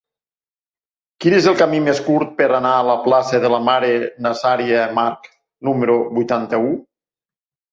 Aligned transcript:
Quin 1.25 1.35
és 1.39 1.49
el 1.51 1.57
camí 1.59 1.81
més 1.87 2.01
curt 2.07 2.31
per 2.39 2.47
anar 2.59 2.71
a 2.79 2.87
la 2.89 2.95
plaça 3.09 3.41
de 3.45 3.53
la 3.57 3.61
Mare 3.67 3.93
Nazaria 4.29 4.89
March 4.97 5.31
número 5.71 6.01
vuitanta-u? 6.17 6.75